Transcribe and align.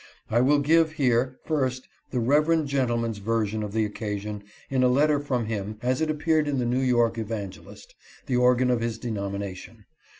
I 0.31 0.41
will 0.41 0.57
give 0.57 0.93
here, 0.93 1.37
first, 1.43 1.87
the 2.09 2.19
reverend 2.19 2.67
gentleman's 2.67 3.19
version 3.19 3.61
of 3.61 3.71
the 3.71 3.85
occasion 3.85 4.41
in 4.67 4.81
31 4.81 4.93
letter 4.95 5.19
from 5.19 5.45
him 5.45 5.77
as 5.83 6.01
it 6.01 6.09
appeared 6.09 6.47
in 6.47 6.57
the 6.57 6.65
New 6.65 6.79
York 6.81 7.17
Evarir 7.19 7.49
gelist, 7.51 7.93
the 8.25 8.35
organ 8.37 8.71
of 8.71 8.81
his 8.81 8.97
denomination. 8.97 9.85